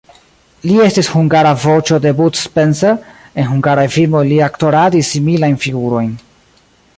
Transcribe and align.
Li 0.67 0.77
estis 0.85 1.09
hungara 1.17 1.51
voĉo 1.63 1.99
de 2.05 2.13
Bud 2.21 2.39
Spencer, 2.39 2.95
en 3.43 3.49
hungaraj 3.51 3.85
filmoj 3.97 4.23
li 4.31 4.41
aktoradis 4.47 5.13
similajn 5.17 5.61
figurojn. 5.67 6.11